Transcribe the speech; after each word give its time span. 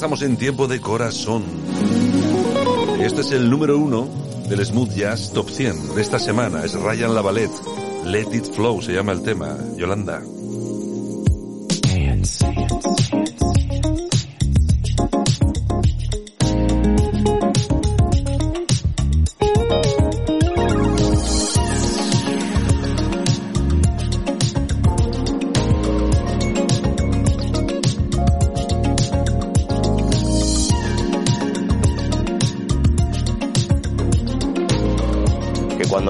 estamos 0.00 0.22
en 0.22 0.38
tiempo 0.38 0.66
de 0.66 0.80
corazón. 0.80 1.44
Este 3.00 3.20
es 3.20 3.32
el 3.32 3.50
número 3.50 3.76
uno 3.76 4.08
del 4.48 4.64
Smooth 4.64 4.94
Jazz 4.94 5.30
Top 5.30 5.50
100 5.50 5.94
de 5.94 6.00
esta 6.00 6.18
semana. 6.18 6.64
Es 6.64 6.72
Ryan 6.72 7.14
Lavalette. 7.14 7.52
Let 8.06 8.34
It 8.34 8.46
Flow 8.46 8.80
se 8.80 8.94
llama 8.94 9.12
el 9.12 9.20
tema. 9.20 9.58
Yolanda. 9.76 10.22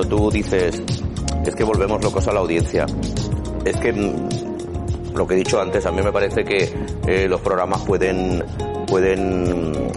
Cuando 0.00 0.16
tú 0.16 0.30
dices 0.30 0.82
es 1.44 1.54
que 1.54 1.62
volvemos 1.62 2.02
locos 2.02 2.26
a 2.26 2.32
la 2.32 2.40
audiencia, 2.40 2.86
es 3.64 3.76
que 3.76 3.92
mm, 3.92 5.14
lo 5.14 5.26
que 5.26 5.34
he 5.34 5.36
dicho 5.36 5.60
antes, 5.60 5.84
a 5.84 5.92
mí 5.92 6.00
me 6.00 6.10
parece 6.10 6.42
que 6.42 6.72
eh, 7.06 7.28
los 7.28 7.40
programas 7.42 7.82
pueden 7.82 8.42
pueden 8.86 9.92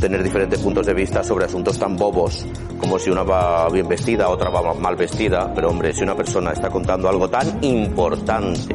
tener 0.00 0.22
diferentes 0.22 0.58
puntos 0.60 0.86
de 0.86 0.94
vista 0.94 1.22
sobre 1.22 1.44
asuntos 1.44 1.78
tan 1.78 1.96
bobos 1.96 2.46
como 2.78 2.98
si 2.98 3.10
una 3.10 3.24
va 3.24 3.68
bien 3.68 3.88
vestida, 3.88 4.28
otra 4.28 4.48
va 4.48 4.72
mal 4.74 4.96
vestida, 4.96 5.52
pero 5.54 5.68
hombre, 5.68 5.92
si 5.92 6.02
una 6.02 6.16
persona 6.16 6.52
está 6.52 6.70
contando 6.70 7.08
algo 7.08 7.28
tan 7.28 7.62
importante 7.62 8.74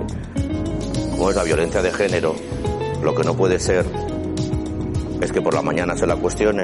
como 1.12 1.32
es 1.32 1.36
la 1.36 1.44
violencia 1.44 1.82
de 1.82 1.92
género, 1.92 2.36
lo 3.02 3.16
que 3.16 3.24
no 3.24 3.36
puede 3.36 3.60
ser 3.60 3.86
es 5.22 5.32
que 5.32 5.42
por 5.42 5.54
la 5.54 5.62
mañana 5.62 5.98
se 5.98 6.06
la 6.06 6.16
cuestione, 6.16 6.64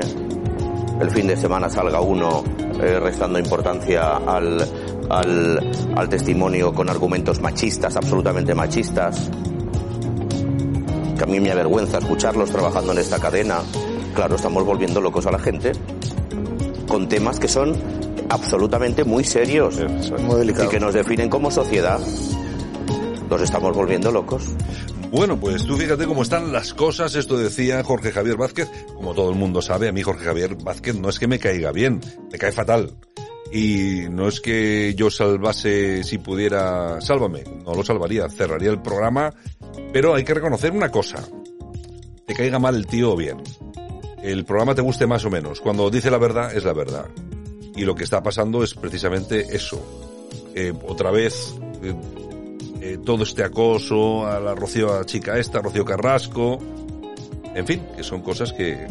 el 0.99 1.11
fin 1.11 1.27
de 1.27 1.37
semana 1.37 1.69
salga 1.69 2.01
uno 2.01 2.43
eh, 2.81 2.99
restando 2.99 3.39
importancia 3.39 4.17
al, 4.17 4.65
al, 5.09 5.71
al 5.95 6.09
testimonio 6.09 6.73
con 6.73 6.89
argumentos 6.89 7.41
machistas, 7.41 7.95
absolutamente 7.95 8.55
machistas, 8.55 9.29
que 11.17 11.23
a 11.23 11.27
mí 11.27 11.39
me 11.39 11.51
avergüenza 11.51 11.97
escucharlos 11.97 12.49
trabajando 12.51 12.91
en 12.91 12.99
esta 12.99 13.19
cadena. 13.19 13.59
Claro, 14.13 14.35
estamos 14.35 14.63
volviendo 14.63 15.01
locos 15.01 15.25
a 15.25 15.31
la 15.31 15.39
gente 15.39 15.73
con 16.87 17.07
temas 17.07 17.39
que 17.39 17.47
son 17.47 17.75
absolutamente 18.29 19.03
muy 19.03 19.23
serios 19.23 19.77
Muy 20.21 20.49
y 20.49 20.67
que 20.69 20.79
nos 20.79 20.93
definen 20.93 21.29
como 21.29 21.51
sociedad. 21.51 21.99
Los 23.29 23.41
estamos 23.41 23.75
volviendo 23.75 24.11
locos. 24.11 24.43
Bueno, 25.11 25.39
pues 25.39 25.65
tú 25.65 25.77
fíjate 25.77 26.05
cómo 26.05 26.23
están 26.23 26.51
las 26.51 26.73
cosas. 26.73 27.15
Esto 27.15 27.37
decía 27.37 27.83
Jorge 27.83 28.11
Javier 28.11 28.37
Vázquez. 28.37 28.69
Como 28.93 29.13
todo 29.13 29.29
el 29.29 29.35
mundo 29.35 29.61
sabe, 29.61 29.87
a 29.87 29.91
mí 29.91 30.01
Jorge 30.01 30.25
Javier 30.25 30.55
Vázquez 30.55 30.95
no 30.95 31.09
es 31.09 31.19
que 31.19 31.27
me 31.27 31.39
caiga 31.39 31.71
bien, 31.71 32.01
me 32.31 32.37
cae 32.37 32.51
fatal. 32.51 32.95
Y 33.51 34.09
no 34.09 34.27
es 34.27 34.41
que 34.41 34.93
yo 34.95 35.09
salvase 35.09 36.03
si 36.03 36.17
pudiera, 36.17 36.99
sálvame, 36.99 37.43
no 37.63 37.75
lo 37.75 37.83
salvaría, 37.83 38.27
cerraría 38.29 38.71
el 38.71 38.81
programa, 38.81 39.33
pero 39.93 40.15
hay 40.15 40.23
que 40.23 40.33
reconocer 40.33 40.71
una 40.71 40.91
cosa. 40.91 41.23
Te 42.25 42.33
caiga 42.33 42.59
mal 42.59 42.75
el 42.75 42.87
tío 42.87 43.13
o 43.13 43.15
bien. 43.15 43.41
El 44.23 44.43
programa 44.43 44.73
te 44.73 44.81
guste 44.81 45.05
más 45.05 45.23
o 45.25 45.29
menos. 45.29 45.61
Cuando 45.61 45.89
dice 45.91 46.09
la 46.09 46.17
verdad, 46.17 46.55
es 46.55 46.63
la 46.63 46.73
verdad. 46.73 47.05
Y 47.75 47.85
lo 47.85 47.93
que 47.93 48.03
está 48.03 48.23
pasando 48.23 48.63
es 48.63 48.73
precisamente 48.73 49.55
eso. 49.55 49.81
Eh, 50.55 50.73
otra 50.87 51.11
vez, 51.11 51.53
eh, 51.83 51.93
eh, 52.85 52.99
todo 53.03 53.23
este 53.23 53.43
acoso 53.43 54.27
a 54.27 54.39
la 54.39 54.53
Rocío 54.53 54.93
a 54.93 55.03
chica 55.05 55.39
esta, 55.39 55.59
Rocío 55.59 55.83
Carrasco. 55.83 56.59
En 57.55 57.65
fin, 57.65 57.81
que 57.95 58.03
son 58.03 58.21
cosas 58.21 58.53
que, 58.53 58.85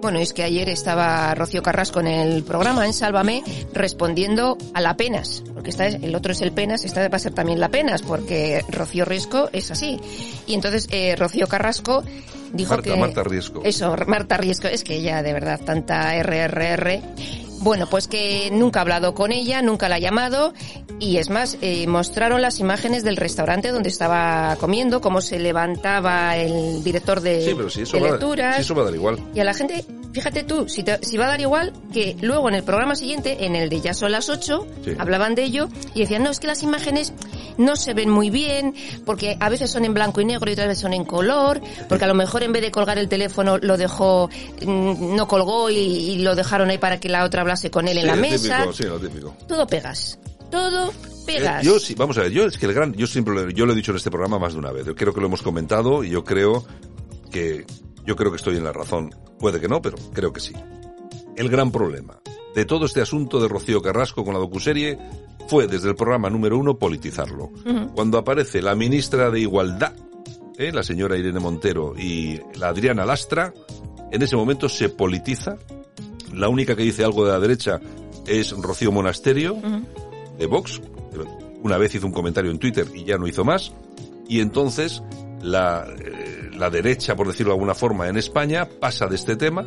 Bueno, 0.00 0.20
es 0.20 0.32
que 0.32 0.44
ayer 0.44 0.68
estaba 0.68 1.34
Rocío 1.34 1.60
Carrasco 1.60 1.98
en 1.98 2.06
el 2.06 2.44
programa, 2.44 2.86
en 2.86 2.92
Sálvame, 2.92 3.42
respondiendo 3.72 4.58
a 4.74 4.80
la 4.80 4.96
Penas, 4.96 5.42
porque 5.54 5.70
esta 5.70 5.88
es, 5.88 5.94
el 5.94 6.14
otro 6.14 6.30
es 6.30 6.40
el 6.40 6.52
Penas, 6.52 6.84
esta 6.84 7.08
va 7.08 7.16
a 7.16 7.18
ser 7.18 7.34
también 7.34 7.58
la 7.58 7.68
Penas, 7.68 8.02
porque 8.02 8.64
Rocío 8.68 9.04
Risco 9.04 9.48
es 9.52 9.72
así. 9.72 9.98
Y 10.46 10.54
entonces 10.54 10.86
eh, 10.92 11.16
Rocío 11.16 11.48
Carrasco 11.48 12.04
dijo 12.52 12.74
Marta, 12.74 12.92
que... 12.92 12.96
Marta 12.96 13.24
Riesco. 13.24 13.62
Eso, 13.64 13.96
Marta 14.06 14.36
Riesco, 14.36 14.68
es 14.68 14.84
que 14.84 15.02
ya 15.02 15.24
de 15.24 15.32
verdad, 15.32 15.60
tanta 15.64 16.14
RRR. 16.22 17.02
Bueno, 17.62 17.86
pues 17.88 18.08
que 18.08 18.50
nunca 18.52 18.80
ha 18.80 18.82
hablado 18.82 19.14
con 19.14 19.30
ella, 19.30 19.62
nunca 19.62 19.88
la 19.88 19.94
ha 19.94 19.98
llamado 20.00 20.52
y 20.98 21.18
es 21.18 21.30
más, 21.30 21.58
eh, 21.62 21.86
mostraron 21.86 22.42
las 22.42 22.58
imágenes 22.58 23.04
del 23.04 23.16
restaurante 23.16 23.70
donde 23.70 23.88
estaba 23.88 24.56
comiendo, 24.58 25.00
cómo 25.00 25.20
se 25.20 25.38
levantaba 25.38 26.36
el 26.36 26.82
director 26.82 27.20
de, 27.20 27.44
Sí, 27.44 27.52
pero 27.56 27.70
si 27.70 27.82
eso, 27.82 27.96
de 27.96 28.02
va, 28.02 28.10
lecturas. 28.10 28.56
si 28.56 28.62
eso 28.62 28.74
va 28.74 28.82
a 28.82 28.84
dar 28.86 28.94
igual. 28.94 29.18
Y 29.32 29.38
a 29.38 29.44
la 29.44 29.54
gente, 29.54 29.84
fíjate 30.12 30.42
tú, 30.42 30.68
si, 30.68 30.82
te- 30.82 30.98
si 31.04 31.16
va 31.16 31.26
a 31.26 31.28
dar 31.28 31.40
igual 31.40 31.72
que 31.92 32.16
luego 32.20 32.48
en 32.48 32.56
el 32.56 32.64
programa 32.64 32.96
siguiente, 32.96 33.44
en 33.46 33.54
el 33.54 33.68
de 33.68 33.80
Ya 33.80 33.94
son 33.94 34.10
las 34.10 34.28
8, 34.28 34.66
Sí. 34.84 34.92
hablaban 34.98 35.36
de 35.36 35.44
ello 35.44 35.68
y 35.94 36.00
decían, 36.00 36.24
no, 36.24 36.30
es 36.30 36.40
que 36.40 36.48
las 36.48 36.64
imágenes 36.64 37.12
no 37.58 37.76
se 37.76 37.94
ven 37.94 38.10
muy 38.10 38.30
bien, 38.30 38.74
porque 39.04 39.36
a 39.40 39.48
veces 39.48 39.70
son 39.70 39.84
en 39.84 39.94
blanco 39.94 40.20
y 40.20 40.24
negro 40.24 40.50
y 40.50 40.54
otras 40.54 40.68
veces 40.68 40.82
son 40.82 40.92
en 40.92 41.04
color, 41.04 41.60
porque 41.88 42.04
a 42.04 42.08
lo 42.08 42.14
mejor 42.14 42.42
en 42.42 42.52
vez 42.52 42.62
de 42.62 42.70
colgar 42.70 42.98
el 42.98 43.08
teléfono 43.08 43.58
lo 43.58 43.76
dejó, 43.76 44.28
mm, 44.64 45.14
no 45.16 45.26
colgó 45.28 45.70
y, 45.70 45.76
y 45.76 46.18
lo 46.18 46.34
dejaron 46.34 46.70
ahí 46.70 46.78
para 46.78 46.98
que 47.00 47.08
la 47.08 47.24
otra 47.24 47.42
hablase 47.42 47.70
con 47.70 47.88
él 47.88 47.98
en 47.98 48.02
Sí, 48.02 48.06
la 48.06 48.16
lo 48.16 48.22
mesa. 48.22 48.56
típico, 48.58 48.72
sí, 48.72 48.82
lo 48.84 48.98
típico. 48.98 49.36
Todo 49.46 49.66
pegas. 49.66 50.18
Todo 50.50 50.92
pegas. 51.24 51.64
Yo 51.64 51.78
sí, 51.78 51.94
vamos 51.94 52.18
a 52.18 52.22
ver, 52.22 52.32
yo 52.32 52.44
es 52.44 52.58
que 52.58 52.66
el 52.66 52.74
gran, 52.74 52.92
yo 52.94 53.06
siempre 53.06 53.34
lo, 53.34 53.50
yo 53.50 53.64
lo 53.66 53.72
he 53.72 53.76
dicho 53.76 53.90
en 53.92 53.96
este 53.96 54.10
programa 54.10 54.38
más 54.38 54.52
de 54.52 54.58
una 54.58 54.70
vez. 54.72 54.84
Yo 54.86 54.94
creo 54.94 55.14
que 55.14 55.20
lo 55.20 55.26
hemos 55.26 55.42
comentado 55.42 56.04
y 56.04 56.10
yo 56.10 56.24
creo 56.24 56.64
que, 57.30 57.64
yo 58.04 58.16
creo 58.16 58.30
que 58.30 58.36
estoy 58.36 58.56
en 58.56 58.64
la 58.64 58.72
razón. 58.72 59.14
Puede 59.38 59.60
que 59.60 59.68
no, 59.68 59.80
pero 59.80 59.96
creo 60.12 60.32
que 60.32 60.40
sí. 60.40 60.52
El 61.36 61.48
gran 61.48 61.72
problema 61.72 62.21
de 62.54 62.64
todo 62.64 62.86
este 62.86 63.00
asunto 63.00 63.40
de 63.40 63.48
Rocío 63.48 63.80
Carrasco 63.80 64.24
con 64.24 64.34
la 64.34 64.40
docuserie 64.40 64.98
fue 65.48 65.66
desde 65.66 65.88
el 65.88 65.96
programa 65.96 66.30
número 66.30 66.58
uno 66.58 66.78
politizarlo. 66.78 67.50
Cuando 67.94 68.18
aparece 68.18 68.62
la 68.62 68.74
ministra 68.74 69.30
de 69.30 69.40
Igualdad, 69.40 69.92
¿eh? 70.58 70.72
la 70.72 70.82
señora 70.82 71.16
Irene 71.16 71.40
Montero 71.40 71.94
y 71.96 72.40
la 72.54 72.68
Adriana 72.68 73.04
Lastra, 73.04 73.52
en 74.10 74.22
ese 74.22 74.36
momento 74.36 74.68
se 74.68 74.88
politiza. 74.88 75.56
La 76.32 76.48
única 76.48 76.76
que 76.76 76.82
dice 76.82 77.04
algo 77.04 77.24
de 77.26 77.32
la 77.32 77.40
derecha 77.40 77.80
es 78.26 78.52
Rocío 78.52 78.92
Monasterio, 78.92 79.56
de 80.38 80.46
Vox. 80.46 80.80
Una 81.62 81.78
vez 81.78 81.94
hizo 81.94 82.06
un 82.06 82.12
comentario 82.12 82.50
en 82.50 82.58
Twitter 82.58 82.86
y 82.94 83.04
ya 83.04 83.18
no 83.18 83.26
hizo 83.26 83.44
más. 83.44 83.72
Y 84.28 84.40
entonces 84.40 85.02
la, 85.42 85.86
eh, 85.98 86.50
la 86.54 86.70
derecha, 86.70 87.16
por 87.16 87.26
decirlo 87.26 87.52
de 87.52 87.56
alguna 87.56 87.74
forma, 87.74 88.08
en 88.08 88.16
España 88.16 88.68
pasa 88.80 89.06
de 89.06 89.16
este 89.16 89.36
tema 89.36 89.66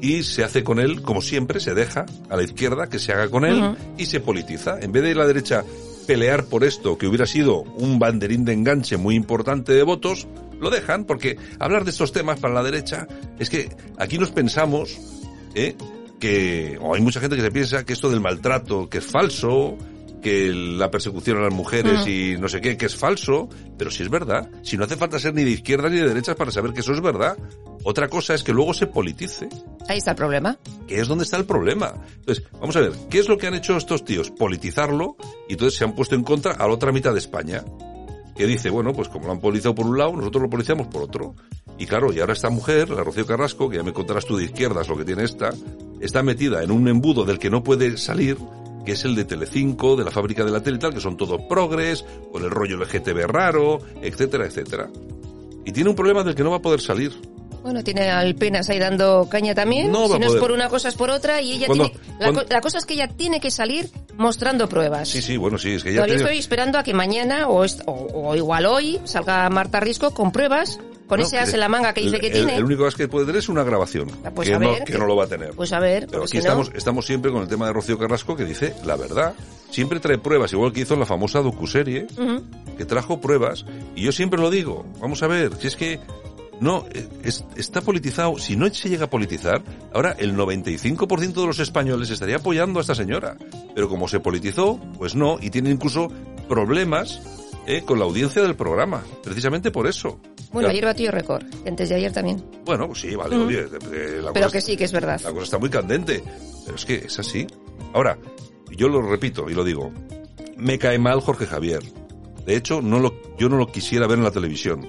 y 0.00 0.22
se 0.22 0.44
hace 0.44 0.62
con 0.62 0.78
él, 0.78 1.02
como 1.02 1.20
siempre, 1.20 1.60
se 1.60 1.74
deja 1.74 2.06
a 2.28 2.36
la 2.36 2.42
izquierda 2.42 2.88
que 2.88 2.98
se 2.98 3.12
haga 3.12 3.28
con 3.28 3.44
él 3.44 3.76
y 3.96 4.06
se 4.06 4.20
politiza. 4.20 4.78
En 4.80 4.92
vez 4.92 5.02
de 5.02 5.14
la 5.14 5.26
derecha 5.26 5.64
pelear 6.06 6.44
por 6.44 6.64
esto, 6.64 6.96
que 6.96 7.06
hubiera 7.06 7.26
sido 7.26 7.62
un 7.62 7.98
banderín 7.98 8.44
de 8.44 8.52
enganche 8.52 8.96
muy 8.96 9.14
importante 9.14 9.72
de 9.72 9.82
votos, 9.82 10.26
lo 10.60 10.70
dejan, 10.70 11.04
porque 11.04 11.36
hablar 11.58 11.84
de 11.84 11.90
estos 11.90 12.12
temas 12.12 12.40
para 12.40 12.54
la 12.54 12.62
derecha 12.62 13.06
es 13.38 13.50
que 13.50 13.68
aquí 13.98 14.18
nos 14.18 14.30
pensamos 14.30 14.98
¿eh? 15.54 15.76
que 16.18 16.78
o 16.80 16.94
hay 16.94 17.00
mucha 17.02 17.20
gente 17.20 17.36
que 17.36 17.42
se 17.42 17.50
piensa 17.50 17.84
que 17.84 17.92
esto 17.92 18.10
del 18.10 18.20
maltrato 18.20 18.88
que 18.88 18.98
es 18.98 19.04
falso 19.04 19.76
que 20.20 20.52
la 20.52 20.90
persecución 20.90 21.38
a 21.38 21.42
las 21.42 21.54
mujeres 21.54 22.06
y 22.06 22.36
no 22.38 22.48
sé 22.48 22.60
qué 22.60 22.76
que 22.76 22.86
es 22.86 22.96
falso 22.96 23.48
pero 23.76 23.90
si 23.90 24.02
es 24.02 24.10
verdad 24.10 24.50
si 24.62 24.76
no 24.76 24.84
hace 24.84 24.96
falta 24.96 25.18
ser 25.18 25.34
ni 25.34 25.44
de 25.44 25.50
izquierda 25.50 25.88
ni 25.88 25.96
de 25.96 26.08
derechas 26.08 26.36
para 26.36 26.50
saber 26.50 26.72
que 26.72 26.80
eso 26.80 26.92
es 26.92 27.00
verdad 27.00 27.36
otra 27.84 28.08
cosa 28.08 28.34
es 28.34 28.42
que 28.42 28.52
luego 28.52 28.74
se 28.74 28.86
politice 28.86 29.48
Ahí 29.88 29.98
está 29.98 30.10
el 30.10 30.16
problema. 30.16 30.58
que 30.86 31.00
es 31.00 31.08
donde 31.08 31.24
está 31.24 31.38
el 31.38 31.46
problema. 31.46 31.94
Entonces, 32.16 32.44
vamos 32.60 32.76
a 32.76 32.80
ver, 32.80 32.92
¿qué 33.08 33.20
es 33.20 33.28
lo 33.28 33.38
que 33.38 33.46
han 33.46 33.54
hecho 33.54 33.74
estos 33.74 34.04
tíos? 34.04 34.30
Politizarlo 34.30 35.16
y 35.48 35.52
entonces 35.52 35.78
se 35.78 35.84
han 35.84 35.94
puesto 35.94 36.14
en 36.14 36.24
contra 36.24 36.52
a 36.52 36.68
la 36.68 36.74
otra 36.74 36.92
mitad 36.92 37.14
de 37.14 37.20
España. 37.20 37.64
Que 38.36 38.46
dice, 38.46 38.68
bueno, 38.68 38.92
pues 38.92 39.08
como 39.08 39.26
lo 39.26 39.32
han 39.32 39.40
politizado 39.40 39.74
por 39.74 39.86
un 39.86 39.96
lado, 39.96 40.12
nosotros 40.12 40.42
lo 40.42 40.50
politizamos 40.50 40.88
por 40.88 41.02
otro. 41.02 41.34
Y 41.78 41.86
claro, 41.86 42.12
y 42.12 42.20
ahora 42.20 42.34
esta 42.34 42.50
mujer, 42.50 42.90
la 42.90 43.02
Rocío 43.02 43.24
Carrasco, 43.24 43.70
que 43.70 43.78
ya 43.78 43.82
me 43.82 43.94
contarás 43.94 44.26
tú 44.26 44.36
de 44.36 44.44
izquierdas 44.44 44.88
lo 44.88 44.96
que 44.98 45.06
tiene 45.06 45.24
esta, 45.24 45.50
está 46.00 46.22
metida 46.22 46.62
en 46.62 46.70
un 46.70 46.86
embudo 46.86 47.24
del 47.24 47.38
que 47.38 47.48
no 47.48 47.62
puede 47.62 47.96
salir, 47.96 48.36
que 48.84 48.92
es 48.92 49.04
el 49.04 49.14
de 49.14 49.24
Telecinco, 49.24 49.96
de 49.96 50.04
la 50.04 50.10
fábrica 50.10 50.44
de 50.44 50.50
la 50.50 50.62
tele 50.62 50.76
y 50.76 50.80
tal, 50.80 50.94
que 50.94 51.00
son 51.00 51.16
todos 51.16 51.40
progres, 51.48 52.04
con 52.32 52.42
el 52.44 52.50
rollo 52.50 52.76
LGTB 52.78 53.26
raro, 53.26 53.78
etcétera, 54.02 54.46
etcétera. 54.46 54.88
Y 55.64 55.72
tiene 55.72 55.90
un 55.90 55.96
problema 55.96 56.24
del 56.24 56.34
que 56.34 56.42
no 56.42 56.50
va 56.50 56.56
a 56.56 56.62
poder 56.62 56.80
salir. 56.80 57.12
Bueno, 57.62 57.82
tiene 57.82 58.08
al 58.08 58.34
penas 58.36 58.70
ahí 58.70 58.78
dando 58.78 59.28
caña 59.28 59.54
también. 59.54 59.90
No 59.92 60.06
si 60.08 60.18
no 60.18 60.26
es 60.28 60.34
por 60.36 60.52
una 60.52 60.68
cosa 60.68 60.88
es 60.88 60.94
por 60.94 61.10
otra 61.10 61.42
y 61.42 61.52
ella 61.52 61.66
Cuando- 61.66 61.88
tiene... 61.90 62.00
La, 62.12 62.26
cuando- 62.26 62.42
co- 62.44 62.46
la 62.50 62.60
cosa 62.60 62.78
es 62.78 62.86
que 62.86 62.94
ella 62.94 63.08
tiene 63.08 63.40
que 63.40 63.50
salir 63.50 63.90
mostrando 64.16 64.68
pruebas. 64.68 65.08
Sí, 65.08 65.20
sí, 65.20 65.36
bueno, 65.36 65.58
sí, 65.58 65.72
es 65.72 65.82
que 65.84 65.94
estoy 65.94 66.38
esperando 66.38 66.78
a 66.78 66.82
que 66.84 66.94
mañana 66.94 67.48
o, 67.48 67.64
est- 67.64 67.82
o, 67.86 67.92
o 68.14 68.36
igual 68.36 68.64
hoy 68.64 69.00
salga 69.04 69.50
Marta 69.50 69.80
Risco 69.80 70.12
con 70.14 70.30
pruebas 70.32 70.78
Con 71.08 71.20
No, 71.20 71.26
ese 71.26 71.38
as 71.38 71.52
en 71.54 71.60
la 71.60 71.68
manga 71.68 71.92
que 71.94 72.02
dice 72.02 72.16
el- 72.16 72.20
que 72.20 72.30
tiene. 72.30 72.56
El 72.56 72.64
único 72.64 72.86
as 72.86 72.94
que 72.94 73.08
puede 73.08 73.26
tener 73.26 73.38
es 73.38 73.48
una 73.48 73.64
grabación. 73.64 74.08
Ah, 74.24 74.30
pues 74.34 74.48
que, 74.48 74.54
a 74.54 74.58
no, 74.58 74.74
que 74.74 74.84
que- 74.92 74.98
no 74.98 75.06
lo 75.06 75.16
va 75.16 75.24
a 75.24 75.26
tener. 75.26 75.50
Pues 75.54 75.72
a 75.72 75.78
ver, 75.80 76.06
Pero 76.10 76.24
aquí 76.24 76.34
no- 76.36 76.40
estamos, 76.40 76.70
estamos 76.74 77.06
siempre 77.06 77.32
con 77.32 77.42
el 77.42 77.48
tema 77.48 77.66
de 77.66 77.72
Rocío 77.72 77.98
Carrasco 77.98 78.36
que 78.36 78.44
dice 78.44 78.74
la 78.84 78.96
verdad. 78.96 79.34
Siempre 79.70 80.00
trae 80.00 80.18
pruebas, 80.18 80.52
igual 80.52 80.72
que 80.72 80.80
hizo 80.80 80.96
la 80.96 81.06
famosa 81.06 81.40
docuserie, 81.40 82.06
Ujú. 82.16 82.42
que 82.76 82.84
trajo 82.84 83.20
pruebas. 83.20 83.64
Y 83.96 84.02
yo 84.02 84.12
siempre 84.12 84.38
lo 84.40 84.50
digo, 84.50 84.84
vamos 85.00 85.22
a 85.22 85.26
ver, 85.26 85.50
si 85.58 85.66
es 85.66 85.76
que 85.76 85.98
no, 86.60 86.84
eh, 86.92 87.08
es- 87.22 87.44
está 87.56 87.80
politizado. 87.80 88.36
Si 88.38 88.56
no 88.56 88.68
se 88.72 88.88
llega 88.88 89.04
a 89.04 89.10
politizar, 89.10 89.62
ahora 89.94 90.14
el 90.18 90.34
95% 90.36 91.40
de 91.40 91.46
los 91.46 91.58
españoles 91.60 92.10
estaría 92.10 92.36
apoyando 92.36 92.80
a 92.80 92.82
esta 92.82 92.94
señora. 92.94 93.36
Pero 93.74 93.88
como 93.88 94.08
se 94.08 94.20
politizó, 94.20 94.78
pues 94.98 95.14
no, 95.14 95.38
y 95.40 95.50
tiene 95.50 95.70
incluso 95.70 96.08
problemas 96.48 97.20
eh, 97.68 97.82
con 97.84 97.98
la 97.98 98.06
audiencia 98.06 98.42
del 98.42 98.56
programa. 98.56 99.04
Precisamente 99.22 99.70
por 99.70 99.86
eso. 99.86 100.18
Bueno, 100.52 100.68
Claro. 100.68 100.68
ayer 100.70 100.84
batió 100.86 101.10
récord. 101.10 101.44
y 101.64 101.68
Antes 101.68 101.88
de 101.90 101.94
ayer 101.96 102.12
también. 102.12 102.42
Bueno, 102.64 102.86
pues 102.88 103.00
sí, 103.00 103.14
vale, 103.14 103.36
oye, 103.36 103.60
eh, 103.92 104.20
la 104.22 104.32
Pero 104.32 104.46
cosa 104.46 104.52
que 104.52 104.60
sí, 104.62 104.76
que 104.76 104.84
es 104.84 104.92
verdad. 104.92 105.20
la 105.22 105.30
cosa 105.30 105.44
está 105.44 105.58
muy 105.58 105.68
candente. 105.70 106.22
Pero 106.64 106.76
es 106.76 106.84
que 106.84 106.94
es 106.96 107.18
así. 107.18 107.46
Ahora, 107.92 108.18
yo 108.70 108.88
lo 108.88 109.02
repito 109.02 109.48
y 109.50 109.54
lo 109.54 109.62
digo. 109.64 109.92
Me 110.56 110.78
cae 110.78 110.98
mal 110.98 111.20
Jorge 111.20 111.46
Javier. 111.46 111.82
De 112.44 112.56
hecho, 112.56 112.80
no 112.80 112.98
lo, 112.98 113.12
yo 113.38 113.48
no 113.50 113.56
lo 113.58 113.66
quisiera 113.66 114.06
ver 114.06 114.18
en 114.18 114.24
la 114.24 114.30
televisión. 114.30 114.88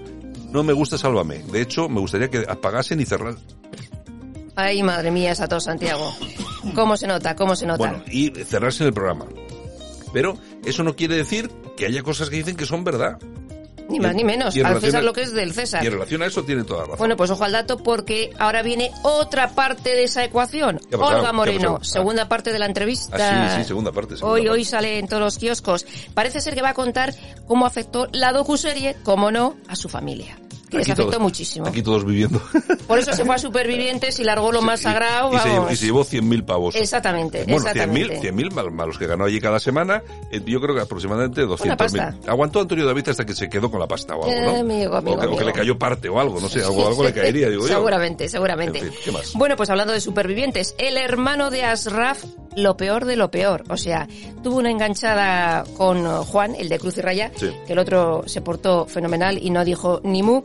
No 0.51 0.63
me 0.63 0.73
gusta 0.73 0.97
Sálvame. 0.97 1.39
De 1.51 1.61
hecho, 1.61 1.89
me 1.89 1.99
gustaría 1.99 2.29
que 2.29 2.45
apagasen 2.47 2.99
y 3.01 3.05
cerraran. 3.05 3.37
Ay, 4.55 4.81
madre 4.83 5.11
mía, 5.11 5.31
esa 5.31 5.47
tos, 5.47 5.65
Santiago. 5.65 6.13
¿Cómo 6.75 6.97
se 6.97 7.07
nota? 7.07 7.35
¿Cómo 7.35 7.55
se 7.55 7.65
nota? 7.65 7.77
Bueno, 7.77 8.03
y 8.11 8.29
cerrarse 8.45 8.83
el 8.85 8.93
programa. 8.93 9.25
Pero 10.11 10.37
eso 10.65 10.83
no 10.83 10.95
quiere 10.95 11.15
decir 11.15 11.49
que 11.79 11.85
haya 11.85 12.03
cosas 12.03 12.29
que 12.29 12.35
dicen 12.35 12.55
que 12.57 12.65
son 12.65 12.83
verdad. 12.83 13.17
ni 13.89 13.99
más 13.99 14.13
ni 14.13 14.23
menos. 14.23 14.55
Al 14.57 14.79
César 14.81 14.99
a- 14.99 15.03
lo 15.03 15.13
que 15.13 15.21
es 15.23 15.33
del 15.33 15.51
César. 15.53 15.83
Y 15.83 15.87
en 15.87 15.93
relación 15.93 16.21
a 16.21 16.27
eso 16.27 16.43
tiene 16.43 16.63
toda 16.63 16.81
razón. 16.81 16.97
Bueno, 16.99 17.15
pues 17.17 17.31
ojo 17.31 17.43
al 17.43 17.53
dato 17.53 17.77
porque 17.77 18.29
ahora 18.37 18.61
viene 18.61 18.91
otra 19.01 19.55
parte 19.55 19.89
de 19.95 20.03
esa 20.03 20.23
ecuación. 20.23 20.79
¿Qué 20.89 20.95
ha 20.95 20.99
pasado? 20.99 21.09
¿Qué 21.09 21.19
Olga 21.21 21.33
Moreno, 21.33 21.79
segunda 21.83 22.27
parte 22.29 22.51
de 22.53 22.59
la 22.59 22.67
entrevista. 22.67 23.17
Ah, 23.19 23.49
sí, 23.55 23.61
sí, 23.63 23.67
segunda 23.67 23.91
parte, 23.91 24.15
segunda 24.17 24.33
hoy, 24.35 24.41
parte. 24.41 24.51
hoy 24.59 24.65
sale 24.65 24.99
en 24.99 25.07
todos 25.07 25.21
los 25.23 25.37
kioscos. 25.39 25.87
Parece 26.13 26.39
ser 26.41 26.53
que 26.53 26.61
va 26.61 26.69
a 26.69 26.73
contar 26.75 27.15
cómo 27.47 27.65
afectó 27.65 28.07
la 28.11 28.31
docuserie, 28.31 28.95
como 29.03 29.31
no, 29.31 29.55
a 29.67 29.75
su 29.75 29.89
familia. 29.89 30.37
Que 30.69 30.77
les 30.77 30.89
afectó 30.89 31.09
todos- 31.09 31.19
muchísimo. 31.21 31.65
Aquí 31.67 31.81
todos 31.81 32.05
viviendo. 32.05 32.41
Por 32.87 32.99
eso 32.99 33.13
se 33.13 33.25
fue 33.25 33.35
a 33.35 33.39
Supervivientes 33.39 34.19
y 34.19 34.23
largó 34.23 34.51
lo 34.51 34.61
más 34.61 34.81
sagrado, 34.81 35.33
y, 35.33 35.37
se, 35.39 35.43
llevó- 35.49 35.55
vamos. 35.57 35.71
y 35.71 35.75
se 35.77 35.85
llevó 35.85 36.05
100.000 36.05 36.45
pavos. 36.45 36.75
Exactamente, 36.75 37.43
Bueno, 37.43 37.57
exactamente. 37.57 38.19
100.000 38.21 38.33
100.000 38.49 38.51
mal- 38.53 38.71
malos 38.71 38.97
que 38.97 39.07
ganó 39.07 39.25
allí 39.25 39.39
cada 39.39 39.59
semana, 39.59 40.03
eh, 40.31 40.41
yo 40.45 40.61
creo 40.61 40.75
que 40.75 40.81
aproximadamente 40.81 41.41
200.000. 41.45 41.77
pasta. 41.77 42.15
Aguantó 42.27 42.61
Antonio 42.61 42.85
David 42.85 43.09
hasta 43.09 43.25
que 43.25 43.33
se 43.33 43.49
quedó 43.49 43.69
con 43.71 43.79
la 43.79 43.87
pasta 43.87 44.15
o 44.15 44.23
algo, 44.23 44.31
Eh, 44.35 44.41
¿no? 44.45 44.55
amigo, 44.59 44.95
amigo, 44.95 45.17
o, 45.17 45.19
que, 45.19 45.25
o 45.25 45.29
que 45.29 45.35
amigo. 45.35 45.47
le 45.47 45.53
cayó 45.53 45.77
parte 45.79 46.09
o 46.09 46.19
algo, 46.19 46.39
no 46.39 46.49
sé, 46.49 46.63
algo, 46.63 46.87
algo 46.87 47.03
le 47.03 47.13
caería, 47.13 47.49
digo 47.49 47.61
yo. 47.67 47.67
Seguramente, 47.67 48.29
seguramente. 48.29 48.79
En 48.79 48.85
fin, 48.85 48.93
¿qué 49.05 49.11
más? 49.11 49.33
Bueno, 49.33 49.55
pues 49.55 49.69
hablando 49.69 49.93
de 49.93 50.01
supervivientes, 50.01 50.75
el 50.77 50.97
hermano 50.97 51.49
de 51.49 51.63
Asraf, 51.63 52.23
lo 52.55 52.75
peor 52.77 53.05
de 53.05 53.15
lo 53.15 53.29
peor. 53.31 53.63
O 53.69 53.77
sea, 53.77 54.07
tuvo 54.43 54.57
una 54.57 54.71
enganchada 54.71 55.63
con 55.77 55.99
eh, 55.99 56.09
Juan, 56.25 56.55
el 56.55 56.69
de 56.69 56.79
Cruz 56.79 56.97
y 56.97 57.01
Raya, 57.01 57.31
Sí. 57.35 57.49
que 57.67 57.73
el 57.73 57.79
otro 57.79 58.23
se 58.27 58.41
portó 58.41 58.85
fenomenal 58.85 59.37
y 59.41 59.49
no 59.49 59.63
dijo 59.65 60.01
ni 60.03 60.23
mu. 60.23 60.41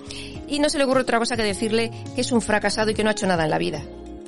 Y 0.49 0.59
no 0.59 0.69
se 0.69 0.79
le 0.79 0.85
ocurre 0.85 1.01
otra 1.01 1.19
cosa 1.19 1.37
que 1.37 1.43
decirle 1.43 1.91
que 2.15 2.21
es 2.21 2.31
un 2.33 2.41
fracasado 2.43 2.91
y 2.91 2.95
que 2.95 3.03
no 3.03 3.09
ha 3.09 3.13
hecho 3.13 3.27
nada 3.27 3.45
en 3.45 3.51
la 3.51 3.59
vida. 3.59 3.83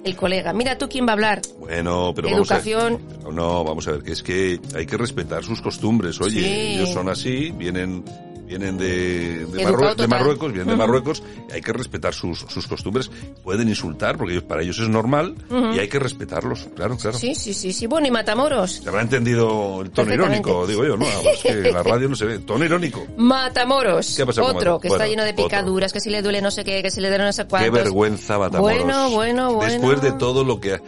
El 0.04 0.16
colega, 0.16 0.52
mira 0.52 0.78
tú 0.78 0.88
quién 0.88 1.04
va 1.04 1.10
a 1.10 1.12
hablar. 1.14 1.42
Bueno, 1.58 2.12
pero 2.14 2.28
Educación. 2.28 2.94
vamos 3.02 3.22
a 3.24 3.26
ver. 3.26 3.34
No, 3.34 3.64
vamos 3.64 3.88
a 3.88 3.92
ver, 3.92 4.02
que 4.02 4.12
es 4.12 4.22
que 4.22 4.60
hay 4.74 4.86
que 4.86 4.96
respetar 4.96 5.42
sus 5.44 5.60
costumbres. 5.60 6.20
Oye, 6.20 6.40
Sí. 6.40 6.74
ellos 6.76 6.90
son 6.92 7.08
así, 7.08 7.50
vienen 7.50 8.04
vienen 8.46 8.78
de, 8.78 9.46
de, 9.46 9.62
Educado 9.62 9.76
Marrue- 9.76 9.88
de 9.90 9.94
total. 9.96 10.08
Marruecos, 10.08 10.52
vienen 10.52 10.68
de. 10.70 10.76
Marruecos, 10.76 11.22
y 11.50 11.52
hay 11.52 11.60
que 11.60 11.72
respetar 11.72 12.14
sus, 12.14 12.38
sus 12.40 12.66
costumbres. 12.66 13.10
Pueden 13.42 13.68
insultar, 13.68 14.16
porque 14.16 14.34
ellos- 14.34 14.44
para 14.44 14.62
ellos 14.62 14.78
es 14.78 14.88
normal, 14.88 15.34
y 15.74 15.78
hay 15.78 15.88
que 15.88 15.98
respetarlos, 15.98 16.68
claro, 16.74 16.96
claro. 16.96 17.18
Sí, 17.18 17.34
sí, 17.34 17.52
sí, 17.54 17.72
sí. 17.72 17.86
Bueno, 17.86 18.06
y 18.06 18.10
Matamoros. 18.10 18.72
Se 18.82 18.88
habrá 18.88 19.02
entendido 19.02 19.82
el 19.82 19.90
tono 19.90 20.12
irónico, 20.14 20.66
digo 20.66 20.84
yo, 20.84 20.96
¿no? 20.96 21.06
Es 21.06 21.42
que 21.42 21.72
la 21.72 21.82
radio 21.82 22.08
no 22.08 22.16
se 22.16 22.24
ve. 22.26 22.38
Tono 22.40 22.64
irónico. 22.64 23.04
Matamoros. 23.16 24.14
¿Qué 24.16 24.22
ha 24.22 24.26
pasado 24.26 24.46
Otro 24.48 24.78
que 24.80 24.88
Bueno, 24.88 25.04
está 25.04 25.10
lleno 25.10 25.24
de 25.24 25.30
otro. 25.32 25.44
picaduras, 25.44 25.92
que 25.92 26.00
si 26.00 26.10
le 26.10 26.22
duele 26.22 26.40
no 26.40 26.50
sé 26.50 26.64
qué, 26.64 26.82
que 26.82 26.90
si 26.90 27.00
le 27.00 27.08
duele 27.08 27.24
no 27.24 27.32
sé 27.32 27.44
cuántos. 27.46 27.70
Qué 27.70 27.82
vergüenza, 27.82 28.38
Matamoros. 28.38 28.78
Bueno, 28.82 29.10
bueno, 29.10 29.54
bueno. 29.54 29.72
Después 29.72 30.00
de 30.02 30.12
todo 30.12 30.44
lo 30.44 30.60
que, 30.60 30.80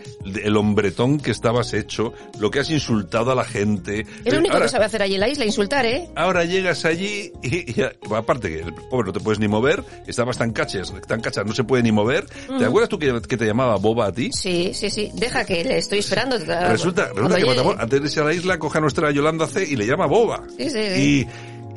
el 0.43 0.57
hombretón 0.57 1.19
que 1.19 1.31
estabas 1.31 1.75
hecho, 1.75 2.13
lo 2.39 2.51
que 2.51 2.61
has 2.61 2.71
insultado 2.71 3.33
a 3.33 3.35
la 3.35 3.45
gente. 3.45 4.07
Es 4.25 4.33
lo 4.33 4.39
único 4.39 4.55
ahora, 4.55 4.67
que 4.67 4.71
sabe 4.73 4.85
hacer 4.85 5.03
allí 5.03 5.15
en 5.15 5.21
la 5.21 5.29
isla, 5.29 5.45
insultar, 5.45 5.85
¿eh? 5.87 6.09
ahora 6.15 6.45
llegas 6.45 6.85
allí 6.85 7.33
y, 7.43 7.48
y- 7.49 7.83
aparte 8.15 8.49
que 8.49 8.61
el 8.61 8.75
pobre 8.91 9.07
no 9.09 9.13
te 9.13 9.21
puedes 9.21 9.39
ni 9.39 9.49
mover, 9.49 9.85
estabas 10.07 10.39
tan 10.39 10.53
cachas, 10.53 10.93
tan 11.07 11.21
cachas, 11.21 11.47
no 11.47 11.55
se 11.55 11.65
puede 11.65 11.83
ni 11.83 11.93
mover. 11.93 12.25
Mm. 12.49 12.59
¿Te 12.59 12.65
acuerdas 12.65 12.89
tú 12.89 12.99
que, 12.99 13.21
que 13.23 13.37
te 13.37 13.47
llamaba 13.47 13.77
Boba 13.77 14.07
a 14.07 14.13
ti? 14.13 14.31
Sí, 14.33 14.73
sí, 14.75 14.91
sí. 14.91 15.11
Deja 15.15 15.45
que 15.45 15.65
le 15.65 15.79
estoy 15.79 15.99
esperando. 15.99 16.39
Resulta, 16.39 17.09
resulta 17.13 17.37
que 17.37 17.43
llegue. 17.45 17.75
Antes 17.79 18.01
de 18.01 18.07
irse 18.07 18.21
a 18.21 18.25
la 18.25 18.35
isla, 18.35 18.59
coge 18.59 18.79
a 18.79 18.81
nuestra 18.81 19.11
Yolanda 19.11 19.47
C 19.47 19.65
y 19.65 19.77
le 19.77 19.87
llama 19.87 20.07
Boba. 20.07 20.45
Sí, 20.57 20.71
sí, 20.71 20.79
sí. 20.95 21.27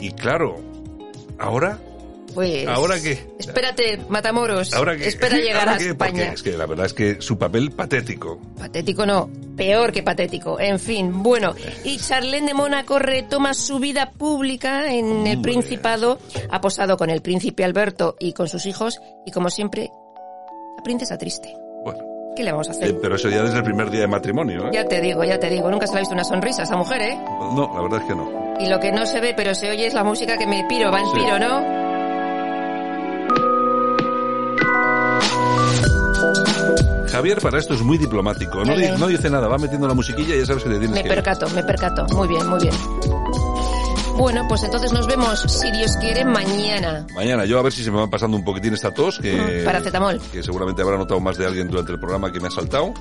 Y, 0.01 0.05
y 0.07 0.11
claro, 0.13 0.59
ahora 1.39 1.79
Pues... 2.33 2.67
¿Ahora 2.67 2.99
qué? 3.01 3.27
Espérate, 3.39 3.99
Matamoros. 4.09 4.73
Ahora 4.73 4.95
que 4.97 5.07
Espera 5.07 5.37
llegar 5.39 5.67
a 5.67 5.73
¿ahora 5.73 5.77
qué? 5.83 5.93
Porque 5.95 6.09
España. 6.11 6.33
es 6.33 6.43
que 6.43 6.51
la 6.57 6.65
verdad 6.65 6.85
es 6.85 6.93
que 6.93 7.21
su 7.21 7.37
papel 7.37 7.71
patético. 7.71 8.39
Patético 8.57 9.05
no, 9.05 9.29
peor 9.57 9.91
que 9.91 10.03
patético. 10.03 10.59
En 10.59 10.79
fin, 10.79 11.23
bueno. 11.23 11.53
Y 11.83 11.97
Charlene 11.97 12.47
de 12.47 12.53
Mónaco 12.53 12.99
retoma 12.99 13.53
su 13.53 13.79
vida 13.79 14.11
pública 14.11 14.91
en 14.93 15.27
el 15.27 15.37
Hombre. 15.37 15.51
Principado. 15.53 16.19
Ha 16.49 16.61
posado 16.61 16.97
con 16.97 17.09
el 17.09 17.21
príncipe 17.21 17.63
Alberto 17.63 18.15
y 18.19 18.33
con 18.33 18.47
sus 18.47 18.65
hijos. 18.65 19.01
Y 19.25 19.31
como 19.31 19.49
siempre, 19.49 19.89
la 20.77 20.83
princesa 20.83 21.17
triste. 21.17 21.53
Bueno, 21.83 21.99
¿Qué 22.35 22.43
le 22.43 22.51
vamos 22.51 22.69
a 22.69 22.71
eh, 22.71 22.75
hacer? 22.75 22.99
pero 23.01 23.15
eso 23.15 23.29
ya 23.29 23.43
desde 23.43 23.57
el 23.57 23.63
primer 23.63 23.89
día 23.91 24.01
de 24.01 24.07
matrimonio, 24.07 24.67
¿eh? 24.67 24.71
Ya 24.71 24.85
te 24.85 25.01
digo, 25.01 25.23
ya 25.23 25.37
te 25.39 25.49
digo. 25.49 25.69
Nunca 25.69 25.85
se 25.87 25.93
le 25.93 25.99
ha 25.99 26.01
visto 26.01 26.13
una 26.13 26.23
sonrisa 26.23 26.61
a 26.61 26.63
esa 26.65 26.77
mujer, 26.77 27.01
¿eh? 27.01 27.19
No, 27.55 27.71
la 27.75 27.81
verdad 27.81 27.99
es 28.01 28.07
que 28.07 28.15
no. 28.15 28.55
Y 28.59 28.67
lo 28.67 28.79
que 28.79 28.91
no 28.91 29.05
se 29.05 29.19
ve 29.19 29.33
pero 29.35 29.53
se 29.55 29.69
oye 29.69 29.87
es 29.87 29.93
la 29.93 30.03
música 30.03 30.37
que 30.37 30.45
me 30.47 30.63
piro, 30.69 30.91
va 30.91 30.99
en 31.01 31.07
Sí. 31.07 31.13
piro, 31.15 31.39
¿no? 31.39 31.80
Javier 37.21 37.39
para 37.39 37.59
esto 37.59 37.75
es 37.75 37.81
muy 37.83 37.99
diplomático. 37.99 38.65
No, 38.65 38.75
di- 38.75 38.87
no 38.97 39.05
dice 39.07 39.29
nada, 39.29 39.47
va 39.47 39.59
metiendo 39.59 39.87
la 39.87 39.93
musiquilla 39.93 40.33
y 40.35 40.39
ya 40.39 40.45
sabes 40.47 40.63
que 40.63 40.69
te 40.69 40.79
tienes 40.79 40.95
Me 40.95 41.03
que... 41.03 41.09
percato, 41.09 41.47
me 41.51 41.63
percato. 41.63 42.03
Muy 42.15 42.27
bien, 42.27 42.47
muy 42.47 42.59
bien. 42.59 42.73
Bueno, 44.17 44.45
pues 44.47 44.61
entonces 44.63 44.91
nos 44.91 45.05
vemos, 45.07 45.39
si 45.47 45.71
Dios 45.71 45.95
quiere, 45.99 46.25
mañana. 46.25 47.05
Mañana, 47.15 47.45
yo 47.45 47.57
a 47.59 47.61
ver 47.61 47.71
si 47.71 47.83
se 47.83 47.91
me 47.91 47.97
va 47.97 48.07
pasando 48.07 48.37
un 48.37 48.43
poquitín 48.43 48.73
esta 48.73 48.91
tos, 48.93 49.19
que, 49.19 49.33
Ujú, 49.39 49.65
paracetamol. 49.65 50.19
que 50.31 50.43
seguramente 50.43 50.81
habrá 50.81 50.97
notado 50.97 51.19
más 51.19 51.37
de 51.37 51.45
alguien 51.45 51.67
durante 51.69 51.91
el 51.93 51.99
programa 51.99 52.31
que 52.31 52.39
me 52.39 52.47
ha 52.47 52.51
saltado. 52.51 52.93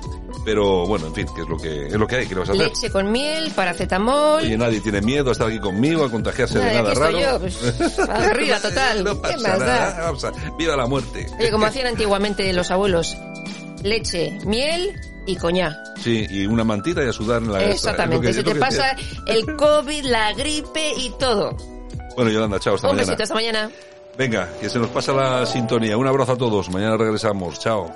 Pero 0.45 0.85
bueno, 0.87 1.07
en 1.07 1.13
fin, 1.15 1.27
que 1.35 1.41
es 1.41 1.47
lo 1.49 1.57
que, 1.57 1.87
es 1.87 1.93
lo 1.93 2.07
que 2.07 2.15
hay, 2.17 2.27
¿qué 2.27 2.33
le 2.35 2.39
vas 2.41 2.49
a 2.49 2.53
hacer? 2.53 2.67
Leche 2.67 2.89
con 2.91 3.11
miel, 3.11 3.51
paracetamol. 3.55 4.41
Oye, 4.43 4.57
nadie 4.57 4.81
tiene 4.81 5.01
miedo 5.01 5.29
a 5.29 5.31
estar 5.33 5.47
aquí 5.47 5.59
conmigo, 5.59 6.05
a 6.05 6.09
contagiarse 6.11 6.59
de 6.59 6.73
nada 6.73 6.93
raro. 6.93 7.19
yo, 7.19 7.39
pues, 7.39 7.59
aburrida 8.09 8.59
total. 8.59 9.03
no 9.03 9.21
¿Qué 9.21 9.37
más 9.37 9.59
nada, 9.59 9.65
da? 9.93 10.01
vamos 10.05 10.23
a- 10.23 10.31
viva 10.57 10.75
la 10.75 10.85
muerte. 10.87 11.27
Oye, 11.39 11.51
como 11.51 11.65
hacían 11.65 11.87
antiguamente 11.87 12.51
los 12.53 12.69
abuelos. 12.71 13.17
Leche, 13.83 14.37
miel 14.45 14.99
y 15.25 15.35
coñac. 15.35 15.75
Sí, 15.99 16.25
y 16.29 16.45
una 16.45 16.63
mantita 16.63 17.03
y 17.03 17.07
a 17.09 17.13
sudar 17.13 17.41
en 17.41 17.51
la 17.51 17.63
Exactamente. 17.65 18.27
lo 18.27 18.33
Se 18.33 18.39
que- 18.43 18.49
te 18.49 18.53
que 18.53 18.59
pasa 18.59 18.95
el 19.27 19.55
COVID, 19.55 20.03
la 20.05 20.33
gripe 20.33 20.93
y 20.97 21.11
todo. 21.19 21.55
Bueno, 22.15 22.31
Yolanda, 22.31 22.59
chao, 22.59 22.75
hasta 22.75 22.87
Un 22.89 22.95
mañana. 22.95 23.07
besito, 23.11 23.23
hasta 23.23 23.35
mañana. 23.35 23.71
Venga, 24.17 24.49
que 24.59 24.69
se 24.69 24.77
nos 24.79 24.89
pasa 24.89 25.13
la 25.13 25.45
sintonía. 25.45 25.97
Un 25.97 26.05
abrazo 26.07 26.33
a 26.33 26.37
todos. 26.37 26.69
Mañana 26.69 26.97
regresamos. 26.97 27.59
Chao. 27.59 27.91